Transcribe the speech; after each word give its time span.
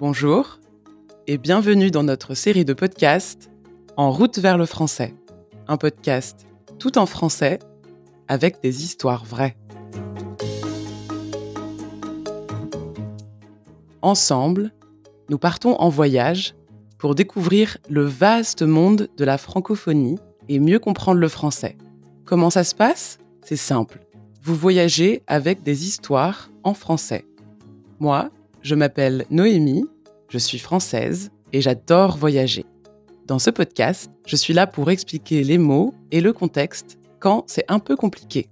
Bonjour 0.00 0.60
et 1.26 1.38
bienvenue 1.38 1.90
dans 1.90 2.04
notre 2.04 2.34
série 2.34 2.64
de 2.64 2.72
podcasts 2.72 3.50
En 3.96 4.12
route 4.12 4.38
vers 4.38 4.56
le 4.56 4.64
français. 4.64 5.12
Un 5.66 5.76
podcast 5.76 6.46
tout 6.78 6.98
en 6.98 7.06
français 7.06 7.58
avec 8.28 8.62
des 8.62 8.84
histoires 8.84 9.24
vraies. 9.24 9.56
Ensemble, 14.00 14.70
nous 15.30 15.38
partons 15.38 15.74
en 15.74 15.88
voyage 15.88 16.54
pour 16.96 17.16
découvrir 17.16 17.78
le 17.90 18.04
vaste 18.04 18.62
monde 18.62 19.08
de 19.16 19.24
la 19.24 19.36
francophonie 19.36 20.20
et 20.48 20.60
mieux 20.60 20.78
comprendre 20.78 21.18
le 21.18 21.28
français. 21.28 21.76
Comment 22.24 22.50
ça 22.50 22.62
se 22.62 22.76
passe? 22.76 23.18
C'est 23.42 23.56
simple. 23.56 23.98
Vous 24.44 24.54
voyagez 24.54 25.24
avec 25.26 25.64
des 25.64 25.88
histoires 25.88 26.50
en 26.62 26.74
français. 26.74 27.24
Moi, 27.98 28.30
je 28.62 28.74
m'appelle 28.74 29.24
Noémie, 29.30 29.86
je 30.28 30.38
suis 30.38 30.58
française 30.58 31.30
et 31.52 31.60
j'adore 31.60 32.16
voyager. 32.16 32.64
Dans 33.26 33.38
ce 33.38 33.50
podcast, 33.50 34.10
je 34.26 34.36
suis 34.36 34.54
là 34.54 34.66
pour 34.66 34.90
expliquer 34.90 35.44
les 35.44 35.58
mots 35.58 35.94
et 36.10 36.20
le 36.20 36.32
contexte 36.32 36.98
quand 37.20 37.44
c'est 37.46 37.64
un 37.68 37.78
peu 37.78 37.96
compliqué. 37.96 38.48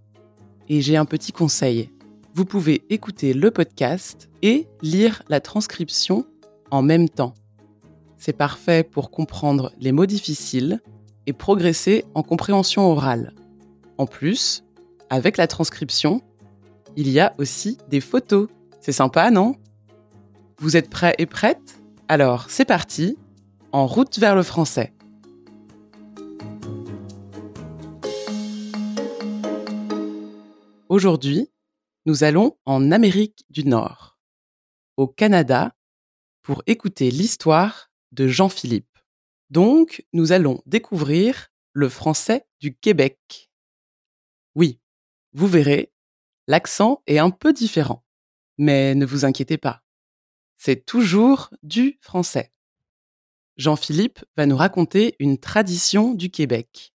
Et 0.69 0.81
j'ai 0.81 0.97
un 0.97 1.05
petit 1.05 1.33
conseil. 1.33 1.91
Vous 2.35 2.45
pouvez 2.45 2.83
écouter 2.91 3.33
le 3.33 3.51
podcast 3.51 4.29
et 4.43 4.67
lire 4.83 5.23
la 5.29 5.41
transcription 5.41 6.27
en 6.71 6.83
même 6.83 7.09
temps. 7.09 7.35
C'est 8.19 8.33
parfait 8.33 8.83
pour 8.83 9.11
comprendre 9.11 9.73
les 9.81 9.93
mots 9.93 10.07
difficiles 10.07 10.81
et 11.27 11.33
progresser 11.33 12.05
en 12.15 12.23
compréhension 12.23 12.83
orale. 12.91 13.33
En 13.99 14.07
plus, 14.07 14.65
avec 15.11 15.37
la 15.37 15.47
transcription, 15.47 16.21
il 16.97 17.09
y 17.11 17.21
a 17.21 17.35
aussi 17.39 17.79
des 17.89 18.01
photos. 18.01 18.49
C'est 18.81 18.93
sympa, 18.93 19.31
non? 19.31 19.55
Vous 20.59 20.75
êtes 20.75 20.89
prêts 20.89 21.15
et 21.19 21.27
prêtes? 21.27 21.83
Alors, 22.09 22.49
c'est 22.49 22.65
parti, 22.65 23.19
en 23.73 23.87
route 23.87 24.19
vers 24.19 24.35
le 24.35 24.43
français. 24.43 24.95
Aujourd'hui, 30.89 31.51
nous 32.07 32.25
allons 32.25 32.57
en 32.65 32.91
Amérique 32.91 33.45
du 33.51 33.65
Nord, 33.65 34.19
au 34.97 35.07
Canada, 35.07 35.75
pour 36.43 36.63
écouter 36.67 37.11
l'histoire 37.11 37.91
de 38.13 38.27
Jean-Philippe. 38.27 38.99
Donc, 39.51 40.07
nous 40.15 40.33
allons 40.33 40.63
découvrir 40.65 41.49
le 41.75 41.91
français 41.91 42.47
du 42.61 42.75
Québec. 42.75 43.51
Oui, 44.55 44.81
vous 45.35 45.49
verrez, 45.49 45.93
l'accent 46.47 47.03
est 47.07 47.19
un 47.19 47.29
peu 47.31 47.53
différent. 47.53 48.07
Mais 48.57 48.95
ne 48.95 49.05
vous 49.05 49.27
inquiétez 49.27 49.59
pas. 49.59 49.83
C'est 50.57 50.85
toujours 50.85 51.51
du 51.63 51.99
français. 52.01 52.53
Jean-Philippe 53.57 54.25
va 54.37 54.47
nous 54.47 54.57
raconter 54.57 55.17
une 55.19 55.39
tradition 55.39 56.15
du 56.15 56.31
Québec. 56.31 56.95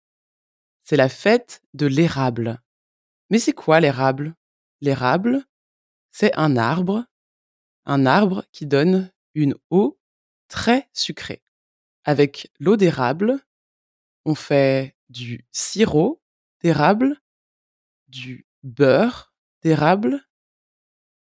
C'est 0.82 0.96
la 0.96 1.08
fête 1.08 1.62
de 1.74 1.86
l'érable. 1.86 2.60
Mais 3.30 3.38
c'est 3.38 3.52
quoi 3.52 3.80
l'érable? 3.80 4.34
L'érable, 4.80 5.44
c'est 6.10 6.34
un 6.36 6.56
arbre, 6.56 7.04
un 7.84 8.06
arbre 8.06 8.44
qui 8.52 8.66
donne 8.66 9.12
une 9.34 9.54
eau 9.70 9.98
très 10.48 10.88
sucrée. 10.92 11.42
Avec 12.04 12.50
l'eau 12.58 12.76
d'érable, 12.76 13.38
on 14.24 14.34
fait 14.34 14.96
du 15.08 15.46
sirop 15.52 16.22
d'érable 16.60 17.20
du 18.08 18.46
beurre 18.62 19.32
d'érable 19.62 20.26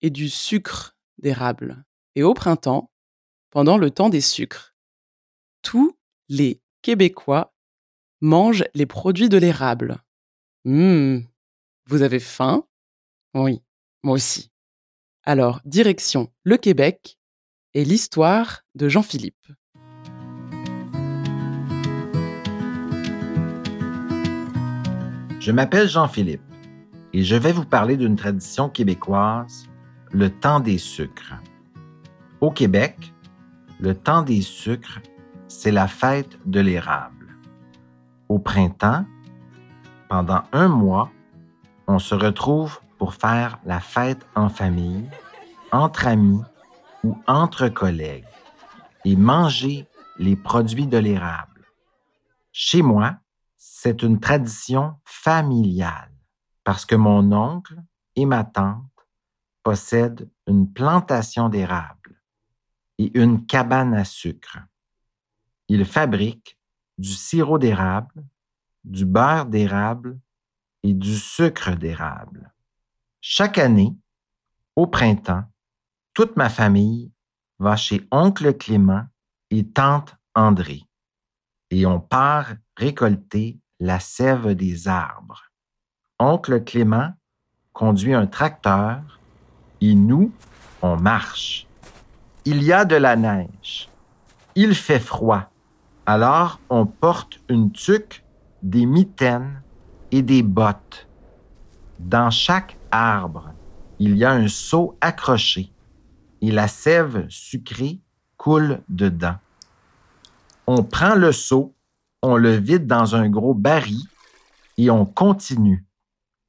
et 0.02 0.10
du 0.10 0.30
sucre 0.30 0.98
d'érable. 1.18 1.86
Et 2.16 2.24
au 2.24 2.34
printemps, 2.34 2.92
pendant 3.50 3.78
le 3.78 3.90
temps 3.90 4.10
des 4.10 4.22
sucres, 4.22 4.76
tous 5.64 5.98
les 6.30 6.62
Québécois 6.82 7.54
mangent 8.22 8.66
les 8.74 8.86
produits 8.86 9.30
de 9.30 9.38
l'érable. 9.38 10.04
Hum, 10.66 11.26
vous 11.88 12.02
avez 12.04 12.20
faim? 12.20 12.66
Oui, 13.34 13.62
moi 14.04 14.16
aussi. 14.16 14.52
Alors, 15.24 15.62
direction 15.66 16.32
le 16.44 16.58
Québec 16.58 17.18
et 17.74 17.84
l'histoire 17.84 18.62
de 18.76 18.90
Jean-Philippe. 18.90 19.48
Je 25.40 25.52
m'appelle 25.52 25.90
Jean-Philippe 25.90 26.42
et 27.14 27.24
je 27.24 27.36
vais 27.36 27.52
vous 27.52 27.66
parler 27.66 27.98
d'une 27.98 28.16
tradition 28.16 28.70
québécoise, 28.70 29.68
le 30.12 30.30
temps 30.30 30.60
des 30.60 30.78
sucres. 30.78 31.36
Au 32.44 32.52
Québec, 32.52 33.14
le 33.80 33.96
temps 33.96 34.22
des 34.22 34.42
sucres, 34.42 35.00
c'est 35.48 35.72
la 35.72 35.88
fête 35.88 36.38
de 36.46 36.60
l'érable. 36.60 37.38
Au 38.28 38.38
printemps, 38.38 39.06
pendant 40.10 40.42
un 40.52 40.68
mois, 40.68 41.10
on 41.88 42.00
se 42.00 42.14
retrouve 42.14 42.82
pour 42.98 43.14
faire 43.14 43.60
la 43.64 43.80
fête 43.80 44.28
en 44.36 44.50
famille, 44.50 45.10
entre 45.72 46.06
amis 46.06 46.42
ou 47.06 47.18
entre 47.28 47.70
collègues 47.70 48.28
et 49.06 49.16
manger 49.16 49.88
les 50.20 50.36
produits 50.36 50.88
de 50.88 50.98
l'érable. 50.98 51.66
Chez 52.52 52.82
moi, 52.82 53.16
c'est 53.56 54.04
une 54.04 54.20
tradition 54.20 54.96
familiale 55.06 56.12
parce 56.66 56.86
que 56.86 56.96
mon 56.96 57.32
oncle 57.32 57.82
et 58.18 58.26
ma 58.26 58.44
tante 58.44 58.84
possèdent 59.64 60.30
une 60.46 60.70
plantation 60.70 61.48
d'érable 61.48 62.03
et 62.98 63.18
une 63.18 63.46
cabane 63.46 63.94
à 63.94 64.06
sucre. 64.06 64.60
Ils 65.68 65.86
fabriquent 65.86 66.58
du 66.98 67.12
sirop 67.12 67.58
d'érable, 67.58 68.24
du 68.84 69.06
beurre 69.06 69.46
d'érable 69.46 70.20
et 70.84 70.94
du 70.94 71.16
sucre 71.16 71.72
d'érable. 71.72 72.54
Chaque 73.22 73.58
année, 73.58 73.96
au 74.76 74.88
printemps, 74.88 75.46
toute 76.14 76.36
ma 76.36 76.50
famille 76.50 77.12
va 77.60 77.76
chez 77.76 78.06
oncle 78.12 78.54
Clément 78.56 79.06
et 79.50 79.68
tante 79.68 80.16
André 80.36 80.84
et 81.70 81.86
on 81.86 82.00
part 82.00 82.54
récolter 82.76 83.60
la 83.80 84.00
sève 84.00 84.54
des 84.56 84.88
arbres 84.88 85.54
oncle 86.24 86.64
Clément 86.64 87.14
conduit 87.74 88.14
un 88.14 88.28
tracteur 88.28 89.20
et 89.82 89.96
nous, 89.96 90.32
on 90.82 90.96
marche. 90.96 91.68
Il 92.46 92.62
y 92.62 92.74
a 92.74 92.84
de 92.84 92.96
la 92.98 93.16
neige. 93.16 93.90
Il 94.56 94.76
fait 94.76 95.00
froid. 95.00 95.50
Alors 96.06 96.60
on 96.70 96.86
porte 96.86 97.40
une 97.48 97.72
tuque, 97.72 98.24
des 98.62 98.86
mitaines 98.86 99.62
et 100.12 100.22
des 100.22 100.44
bottes. 100.44 101.08
Dans 102.00 102.30
chaque 102.30 102.78
arbre, 102.92 103.54
il 104.00 104.18
y 104.18 104.26
a 104.26 104.32
un 104.32 104.50
seau 104.50 104.98
accroché 105.00 105.72
et 106.42 106.52
la 106.52 106.68
sève 106.68 107.26
sucrée 107.30 108.02
coule 108.36 108.82
dedans. 108.90 109.38
On 110.68 110.84
prend 110.84 111.16
le 111.16 111.32
seau, 111.32 111.74
on 112.22 112.36
le 112.36 112.52
vide 112.52 112.88
dans 112.88 113.16
un 113.16 113.30
gros 113.30 113.54
baril 113.54 114.04
et 114.78 114.90
on 114.90 115.06
continue. 115.06 115.86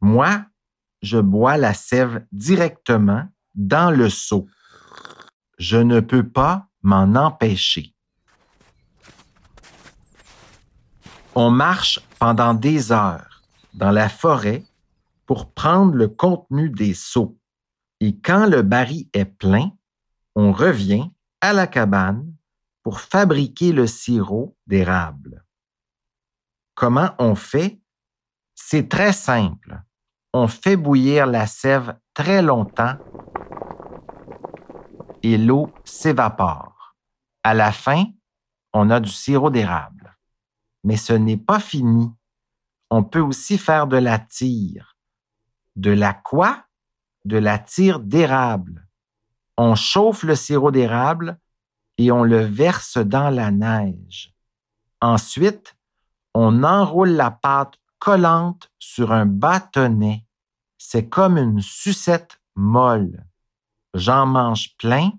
Moi, 0.01 0.45
je 1.03 1.19
bois 1.19 1.57
la 1.57 1.73
sève 1.73 2.25
directement 2.33 3.29
dans 3.55 3.93
le 3.93 4.09
seau. 4.09 4.49
Je 5.59 5.77
ne 5.77 6.01
peux 6.01 6.29
pas 6.29 6.69
m'en 6.83 7.15
empêcher. 7.15 7.95
On 11.35 11.51
marche 11.51 12.01
pendant 12.19 12.55
des 12.55 12.93
heures 12.93 13.43
dans 13.73 13.91
la 13.91 14.09
forêt 14.09 14.65
pour 15.27 15.53
prendre 15.53 15.95
le 15.95 16.09
contenu 16.09 16.71
des 16.71 16.95
seaux. 16.95 17.39
Et 18.01 18.19
quand 18.19 18.47
le 18.47 18.63
baril 18.63 19.09
est 19.13 19.25
plein, 19.25 19.71
on 20.35 20.53
revient 20.53 21.11
à 21.41 21.53
la 21.53 21.67
cabane 21.67 22.35
pour 22.83 23.01
fabriquer 23.01 23.73
le 23.73 23.87
sirop 23.87 24.57
d'érable. 24.67 25.45
Comment 26.75 27.15
on 27.19 27.35
fait? 27.35 27.81
C'est 28.55 28.89
très 28.89 29.13
simple 29.13 29.83
on 30.35 30.49
fait 30.49 30.77
bouillir 30.77 31.27
la 31.27 31.47
sève 31.47 31.97
très 32.13 32.43
longtemps 32.43 32.97
et 35.25 35.39
l'eau 35.39 35.73
s'évapore. 35.85 36.95
À 37.43 37.55
la 37.55 37.73
fin, 37.73 38.05
on 38.73 38.91
a 38.91 39.01
du 39.01 39.11
sirop 39.11 39.51
d'érable. 39.51 40.17
Mais 40.85 40.99
ce 40.99 41.15
n'est 41.15 41.39
pas 41.39 41.61
fini. 41.61 42.13
On 42.91 43.03
peut 43.03 43.21
aussi 43.21 43.57
faire 43.57 43.87
de 43.87 43.97
la 43.97 44.19
tire. 44.19 44.99
De 45.77 45.91
la 45.91 46.13
quoi? 46.13 46.67
De 47.25 47.39
la 47.39 47.59
tire 47.59 48.01
d'érable. 48.01 48.87
On 49.57 49.75
chauffe 49.75 50.25
le 50.25 50.37
sirop 50.37 50.71
d'érable 50.71 51.39
et 51.97 52.13
on 52.13 52.23
le 52.23 52.41
verse 52.41 52.99
dans 52.99 53.31
la 53.31 53.51
neige. 53.51 54.35
Ensuite, 55.01 55.77
on 56.35 56.65
enroule 56.65 57.11
la 57.11 57.31
pâte 57.31 57.79
collante 57.99 58.71
sur 58.79 59.13
un 59.13 59.25
bâtonnet. 59.25 60.27
C'est 60.77 61.09
comme 61.09 61.39
une 61.39 61.63
sucette 61.63 62.41
molle. 62.57 63.25
J'en 63.95 64.27
mange 64.27 64.77
plein 64.77 65.13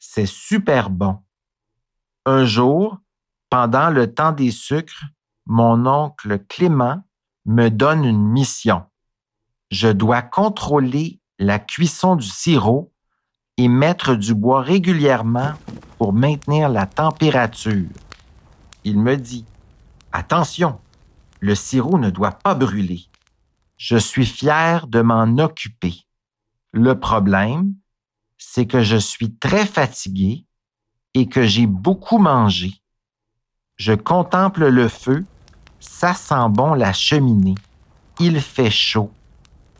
C'est 0.00 0.26
super 0.26 0.90
bon. 0.90 1.18
Un 2.26 2.44
jour, 2.44 2.98
pendant 3.48 3.90
le 3.90 4.12
temps 4.12 4.32
des 4.32 4.50
sucres, 4.50 5.04
mon 5.46 5.86
oncle 5.86 6.40
Clément 6.48 7.02
me 7.46 7.68
donne 7.68 8.04
une 8.04 8.26
mission. 8.28 8.84
Je 9.70 9.88
dois 9.88 10.22
contrôler 10.22 11.20
la 11.38 11.60
cuisson 11.60 12.16
du 12.16 12.26
sirop 12.26 12.92
et 13.56 13.68
mettre 13.68 14.16
du 14.16 14.34
bois 14.34 14.62
régulièrement 14.62 15.52
pour 15.96 16.12
maintenir 16.12 16.68
la 16.68 16.86
température. 16.86 17.88
Il 18.82 18.98
me 18.98 19.16
dit, 19.16 19.46
Attention, 20.10 20.80
le 21.38 21.54
sirop 21.54 21.98
ne 21.98 22.10
doit 22.10 22.32
pas 22.32 22.56
brûler. 22.56 23.06
Je 23.76 23.96
suis 23.96 24.26
fier 24.26 24.88
de 24.88 25.02
m'en 25.02 25.38
occuper. 25.38 26.06
Le 26.72 26.98
problème, 26.98 27.74
c'est 28.38 28.66
que 28.66 28.82
je 28.82 28.96
suis 28.96 29.34
très 29.34 29.66
fatigué 29.66 30.46
et 31.14 31.28
que 31.28 31.44
j'ai 31.44 31.66
beaucoup 31.66 32.18
mangé. 32.18 32.74
Je 33.76 33.92
contemple 33.92 34.68
le 34.68 34.88
feu, 34.88 35.24
ça 35.80 36.14
sent 36.14 36.48
bon 36.48 36.74
la 36.74 36.92
cheminée. 36.92 37.56
Il 38.20 38.40
fait 38.40 38.70
chaud. 38.70 39.12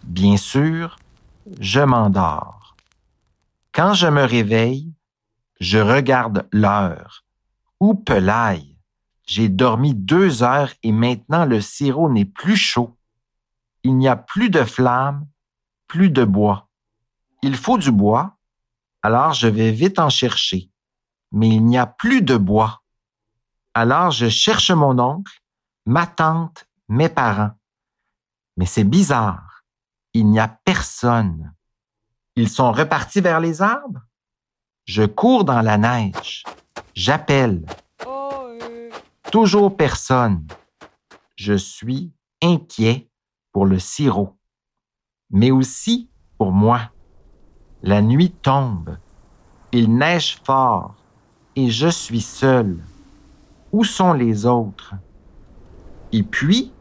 Bien 0.05 0.37
sûr, 0.37 0.99
je 1.61 1.81
m'endors. 1.81 2.77
Quand 3.73 3.95
je 3.95 4.07
me 4.07 4.25
réveille, 4.25 4.93
je 5.61 5.79
regarde 5.79 6.49
l'heure. 6.53 7.25
Où 7.81 7.95
pelaille? 7.95 8.77
J'ai 9.27 9.49
dormi 9.49 9.95
deux 9.95 10.43
heures 10.43 10.73
et 10.83 10.91
maintenant 10.91 11.45
le 11.45 11.61
sirop 11.61 12.09
n'est 12.09 12.25
plus 12.25 12.57
chaud. 12.57 12.97
Il 13.85 13.97
n'y 13.97 14.09
a 14.09 14.17
plus 14.17 14.51
de 14.51 14.65
flamme, 14.65 15.27
plus 15.87 16.11
de 16.11 16.25
bois. 16.25 16.69
Il 17.43 17.57
faut 17.57 17.79
du 17.79 17.93
bois, 17.93 18.38
alors 19.09 19.33
je 19.33 19.49
vais 19.49 19.73
vite 19.73 19.99
en 19.99 20.11
chercher. 20.11 20.71
Mais 21.33 21.49
il 21.49 21.65
n'y 21.65 21.79
a 21.79 21.87
plus 21.87 22.21
de 22.21 22.37
bois. 22.37 22.83
Alors 23.73 24.11
je 24.11 24.29
cherche 24.29 24.71
mon 24.71 24.99
oncle, 24.99 25.33
ma 25.87 26.07
tante, 26.07 26.67
mes 26.91 27.09
parents. 27.09 27.53
Mais 28.59 28.67
c'est 28.67 28.85
bizarre. 28.85 29.65
Il 30.13 30.27
n'y 30.27 30.39
a 30.39 30.49
personne. 30.49 31.55
Ils 32.37 32.51
sont 32.51 32.71
repartis 32.71 33.23
vers 33.23 33.41
les 33.41 33.63
arbres. 33.63 34.03
Je 34.85 35.05
cours 35.05 35.45
dans 35.45 35.63
la 35.63 35.79
neige. 35.79 36.45
J'appelle. 36.95 37.65
Toujours 39.33 39.75
personne. 39.75 40.47
Je 41.35 41.55
suis 41.55 42.13
inquiet 42.43 43.11
pour 43.53 43.65
le 43.65 43.79
sirop, 43.79 44.39
mais 45.31 45.51
aussi 45.51 46.11
pour 46.37 46.53
moi. 46.53 46.91
La 47.83 48.03
nuit 48.03 48.33
tombe, 48.33 48.97
il 49.71 49.95
neige 49.95 50.41
fort 50.45 50.97
et 51.55 51.71
je 51.71 51.87
suis 51.89 52.21
seul. 52.21 52.79
Où 53.71 53.85
sont 53.85 54.13
les 54.15 54.47
autres? 54.47 54.95
Et 56.11 56.25
puis, 56.25 56.73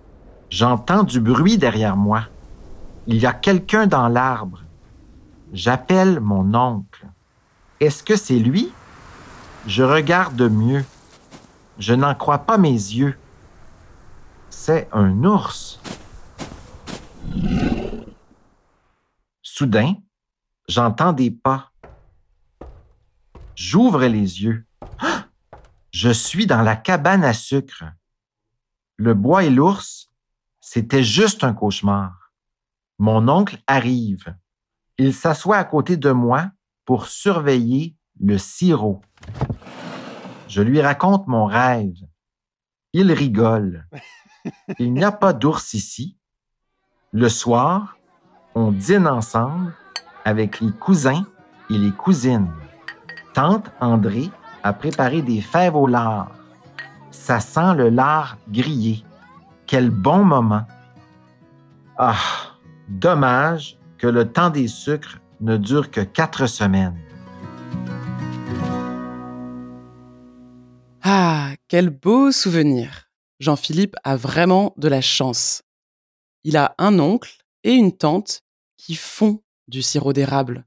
j'entends 0.50 1.04
du 1.04 1.20
bruit 1.20 1.60
derrière 1.60 1.96
moi. 1.96 2.24
Il 3.06 3.18
y 3.18 3.28
a 3.28 3.34
quelqu'un 3.34 3.86
dans 3.86 4.08
l'arbre. 4.08 4.64
J'appelle 5.54 6.20
mon 6.20 6.56
oncle. 6.56 7.06
Est-ce 7.80 8.04
que 8.04 8.16
c'est 8.16 8.40
lui? 8.40 8.72
Je 9.68 9.84
regarde 9.84 10.42
mieux. 10.42 10.84
Je 11.78 11.94
n'en 11.94 12.16
crois 12.16 12.40
pas 12.40 12.58
mes 12.58 12.72
yeux. 12.72 13.18
C'est 14.50 14.90
un 14.92 15.24
ours. 15.24 15.80
Soudain, 19.44 19.94
j'entends 20.68 21.14
des 21.14 21.31
pas. 21.31 21.72
J'ouvre 23.56 24.06
les 24.06 24.44
yeux. 24.44 24.66
Je 25.92 26.10
suis 26.10 26.46
dans 26.46 26.62
la 26.62 26.75
cabane 26.75 27.24
à 27.24 27.34
sucre. 27.34 27.86
Le 28.98 29.14
bois 29.14 29.44
et 29.44 29.50
l'ours, 29.50 30.12
c'était 30.60 31.04
juste 31.04 31.44
un 31.44 31.54
cauchemar. 31.54 32.34
Mon 33.00 33.28
oncle 33.30 33.58
arrive. 33.68 34.36
Il 34.98 35.14
s'assoit 35.14 35.58
à 35.58 35.64
côté 35.64 35.98
de 35.98 36.12
moi 36.12 36.52
pour 36.86 37.08
surveiller 37.08 37.96
le 38.20 38.38
sirop. 38.38 39.02
Je 40.48 40.62
lui 40.62 40.81
raconte 40.81 41.28
mon 41.28 41.46
rêve. 41.46 41.98
Il 42.94 43.12
rigole. 43.12 43.88
Il 44.80 44.94
n'y 44.94 45.04
a 45.04 45.12
pas 45.12 45.34
d'ours 45.34 45.74
ici. 45.74 46.18
Le 47.12 47.30
soir, 47.30 47.98
on 48.56 48.72
dîne 48.72 49.08
ensemble 49.08 49.74
avec 50.27 50.59
les 50.59 50.74
cousins 50.74 51.25
et 51.69 51.77
les 51.77 51.91
cousines. 51.91 52.51
Tante 53.33 53.71
André 53.79 54.29
a 54.62 54.74
préparé 54.74 55.21
des 55.21 55.39
fèves 55.39 55.77
au 55.77 55.88
lard. 55.88 56.31
Ça 57.12 57.39
sent 57.39 57.75
le 57.75 57.88
lard 57.88 58.38
grillé. 58.50 59.06
Quel 59.68 59.89
bon 59.89 60.25
moment. 60.25 60.65
Ah, 61.97 62.19
dommage 62.89 63.77
que 63.97 64.07
le 64.07 64.29
temps 64.29 64.50
des 64.50 64.68
sucres 64.68 65.19
ne 65.39 65.56
dure 65.56 65.91
que 65.91 66.01
quatre 66.01 66.45
semaines. 66.47 67.00
Ah, 71.03 71.51
quel 71.69 71.89
beau 71.89 72.33
souvenir. 72.33 73.07
Jean-Philippe 73.39 73.95
a 74.03 74.18
vraiment 74.18 74.74
de 74.75 74.89
la 74.89 75.00
chance. 75.00 75.62
Il 76.44 76.57
a 76.57 76.75
un 76.79 77.00
oncle 77.00 77.38
et 77.63 77.75
une 77.75 77.95
tante 77.95 78.41
qui 78.75 78.95
font 78.95 79.41
du 79.68 79.81
sirop 79.81 80.14
d'érable. 80.14 80.66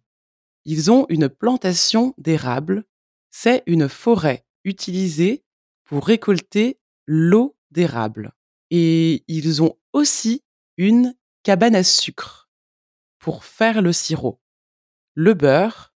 Ils 0.64 0.91
ont 0.91 1.06
une 1.08 1.29
plantation 1.29 2.14
d'érable. 2.19 2.85
C'est 3.31 3.62
une 3.67 3.88
forêt 3.88 4.44
utilisée 4.64 5.44
pour 5.85 6.06
récolter 6.06 6.79
l'eau 7.06 7.56
d'érable. 7.70 8.35
Et 8.70 9.25
ils 9.26 9.62
ont 9.62 9.79
aussi 9.93 10.44
une 10.76 11.14
cabane 11.43 11.75
à 11.75 11.82
sucre 11.82 12.50
pour 13.19 13.44
faire 13.44 13.82
le 13.82 13.93
sirop, 13.93 14.41
le 15.14 15.35
beurre 15.35 15.94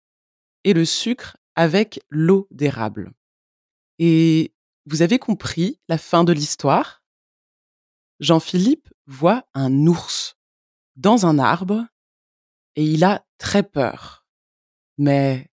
et 0.64 0.74
le 0.74 0.86
sucre 0.86 1.38
avec 1.56 2.02
l'eau 2.10 2.48
d'érable. 2.52 3.14
Et 4.00 4.54
vous 4.86 5.02
avez 5.02 5.20
compris 5.20 5.80
la 5.88 5.98
fin 5.98 6.24
de 6.24 6.34
l'histoire? 6.34 7.04
Jean-Philippe 8.20 8.90
voit 9.06 9.46
un 9.54 9.86
ours 9.88 10.38
dans 10.96 11.26
un 11.26 11.40
arbre 11.40 11.86
et 12.76 12.84
il 12.84 13.04
a 13.04 13.26
très 13.38 13.64
peur. 13.64 14.26
Mais 14.98 15.50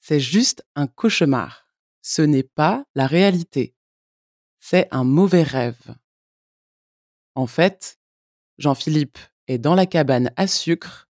c'est 0.00 0.20
juste 0.20 0.64
un 0.74 0.86
cauchemar. 0.86 1.66
Ce 2.02 2.22
n'est 2.22 2.42
pas 2.42 2.84
la 2.94 3.06
réalité. 3.06 3.74
C'est 4.58 4.88
un 4.90 5.04
mauvais 5.04 5.42
rêve. 5.42 5.94
En 7.34 7.46
fait, 7.46 7.98
Jean-Philippe 8.58 9.18
est 9.46 9.58
dans 9.58 9.74
la 9.74 9.86
cabane 9.86 10.32
à 10.36 10.46
sucre 10.46 11.08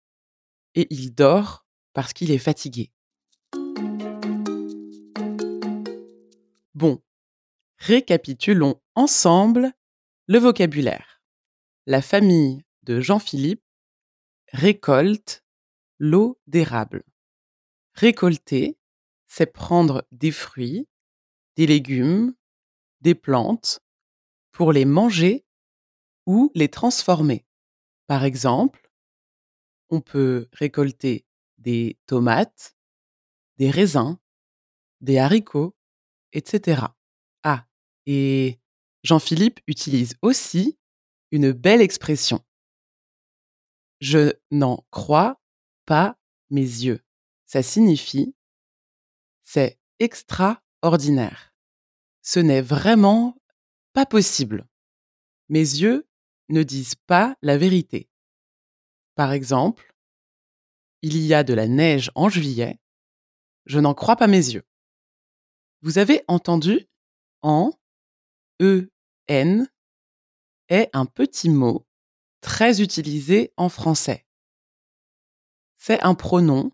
et 0.74 0.86
il 0.90 1.14
dort 1.14 1.66
parce 1.92 2.12
qu'il 2.12 2.30
est 2.30 2.38
fatigué. 2.38 2.92
Bon, 6.74 7.02
récapitulons 7.78 8.80
ensemble 8.94 9.72
le 10.26 10.38
vocabulaire. 10.38 11.22
La 11.86 12.02
famille 12.02 12.64
de 12.82 13.00
Jean-Philippe 13.00 13.65
récolte 14.52 15.44
l'eau 15.98 16.38
d'érable. 16.46 17.04
Récolter, 17.94 18.78
c'est 19.28 19.46
prendre 19.52 20.06
des 20.12 20.32
fruits, 20.32 20.88
des 21.56 21.66
légumes, 21.66 22.34
des 23.00 23.14
plantes 23.14 23.80
pour 24.52 24.72
les 24.72 24.84
manger 24.84 25.44
ou 26.26 26.50
les 26.54 26.68
transformer. 26.68 27.46
Par 28.06 28.24
exemple, 28.24 28.90
on 29.90 30.00
peut 30.00 30.48
récolter 30.52 31.24
des 31.58 31.98
tomates, 32.06 32.76
des 33.58 33.70
raisins, 33.70 34.18
des 35.00 35.18
haricots, 35.18 35.74
etc. 36.32 36.82
Ah, 37.44 37.66
et 38.06 38.58
Jean-Philippe 39.04 39.60
utilise 39.66 40.16
aussi 40.22 40.78
une 41.32 41.52
belle 41.52 41.82
expression. 41.82 42.42
Je 44.00 44.32
n'en 44.50 44.84
crois 44.90 45.40
pas 45.86 46.18
mes 46.50 46.60
yeux. 46.60 47.02
Ça 47.46 47.62
signifie 47.62 48.34
c'est 49.46 49.78
extraordinaire. 50.00 51.54
Ce 52.20 52.40
n'est 52.40 52.60
vraiment 52.60 53.36
pas 53.92 54.04
possible. 54.04 54.66
Mes 55.48 55.60
yeux 55.60 56.06
ne 56.48 56.64
disent 56.64 56.96
pas 56.96 57.36
la 57.40 57.56
vérité. 57.56 58.10
Par 59.14 59.32
exemple, 59.32 59.94
il 61.00 61.16
y 61.16 61.32
a 61.32 61.44
de 61.44 61.54
la 61.54 61.68
neige 61.68 62.10
en 62.16 62.28
juillet. 62.28 62.80
Je 63.64 63.78
n'en 63.78 63.94
crois 63.94 64.16
pas 64.16 64.26
mes 64.26 64.52
yeux. 64.52 64.66
Vous 65.82 65.98
avez 65.98 66.24
entendu 66.26 66.88
en, 67.42 67.70
e, 68.60 68.90
n 69.28 69.68
est 70.68 70.90
un 70.92 71.06
petit 71.06 71.48
mot 71.48 71.85
très 72.46 72.80
utilisé 72.80 73.52
en 73.56 73.68
français. 73.68 74.24
C'est 75.76 76.00
un 76.02 76.14
pronom. 76.14 76.70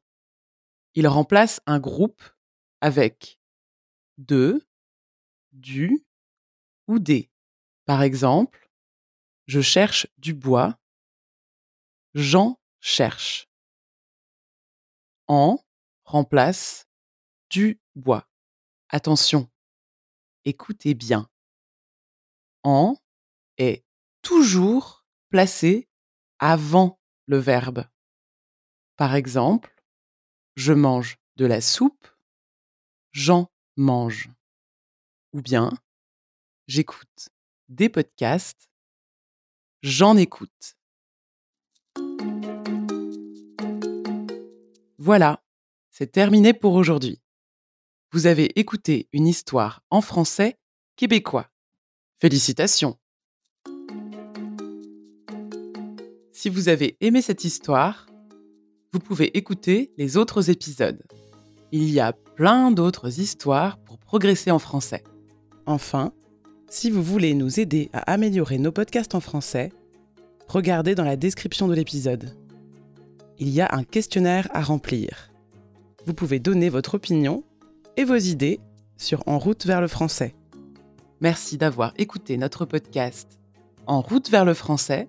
Il 0.95 1.09
remplace 1.09 1.63
un 1.65 1.81
groupe 1.81 2.23
avec 2.83 3.41
de, 4.19 4.69
du 5.53 6.05
ou 6.89 6.99
des. 6.99 7.31
Par 7.87 8.03
exemple, 8.03 8.71
je 9.47 9.63
cherche 9.63 10.07
du 10.19 10.35
bois, 10.35 10.79
j'en 12.13 12.61
cherche. 12.81 13.49
En 15.27 15.59
remplace 16.05 16.87
du 17.49 17.81
bois. 17.95 18.29
Attention, 18.91 19.51
écoutez 20.45 20.93
bien. 20.93 21.31
En 22.63 22.95
est 23.57 23.87
toujours 24.21 25.02
placé 25.33 25.89
avant 26.39 27.01
le 27.25 27.39
verbe. 27.39 27.87
Par 28.97 29.15
exemple, 29.15 29.75
je 30.57 30.75
mange 30.75 31.17
de 31.37 31.47
la 31.47 31.63
soupe, 31.63 32.07
j'en 33.13 33.51
mange. 33.77 34.29
Ou 35.33 35.41
bien, 35.41 35.73
j'écoute 36.67 37.31
des 37.71 37.89
podcasts, 37.89 38.69
j'en 39.81 40.19
écoute. 40.19 40.77
Voilà, 44.99 45.43
c'est 45.91 46.13
terminé 46.13 46.53
pour 46.53 46.75
aujourd'hui. 46.75 47.23
Vous 48.11 48.27
avez 48.27 48.61
écouté 48.61 49.09
une 49.13 49.27
histoire 49.27 49.83
en 49.89 50.03
français 50.03 50.59
québécois. 50.97 51.49
Félicitations 52.21 52.99
Si 56.43 56.49
vous 56.49 56.69
avez 56.69 56.97
aimé 57.01 57.23
cette 57.23 57.45
histoire, 57.45 58.09
vous 58.93 58.99
pouvez 58.99 59.39
écouter 59.39 59.93
les 59.97 60.17
autres 60.17 60.51
épisodes. 60.51 61.01
Il 61.71 61.89
y 61.89 62.01
a 62.01 62.13
plein 62.13 62.73
d'autres 62.73 63.21
histoires 63.21 63.79
pour 63.79 63.99
progresser 63.99 64.51
en 64.51 64.59
français. 64.59 65.05
Enfin, 65.67 66.13
si 66.69 66.91
vous 66.91 67.01
voulez 67.01 67.35
nous 67.35 67.61
aider 67.61 67.91
à 67.93 68.01
améliorer 68.13 68.59
nos 68.59 68.73
podcasts 68.73 69.15
en 69.15 69.21
français, 69.21 69.69
regardez 70.49 70.97
dans 70.97 71.05
la 71.05 71.15
description 71.15 71.69
de 71.69 71.75
l'épisode. 71.75 72.37
Il 73.39 73.49
y 73.49 73.61
a 73.61 73.69
un 73.71 73.85
questionnaire 73.85 74.49
à 74.53 74.63
remplir. 74.63 75.31
Vous 76.07 76.13
pouvez 76.13 76.41
donner 76.41 76.71
votre 76.71 76.95
opinion 76.95 77.45
et 77.97 78.03
vos 78.03 78.17
idées 78.17 78.59
sur 78.97 79.23
En 79.29 79.39
route 79.39 79.65
vers 79.65 79.81
le 79.81 79.87
français. 79.87 80.35
Merci 81.21 81.57
d'avoir 81.57 81.95
écouté 81.99 82.37
notre 82.37 82.65
podcast 82.65 83.39
En 83.87 84.01
route 84.01 84.29
vers 84.29 84.45
le 84.45 84.55
français 84.55 85.09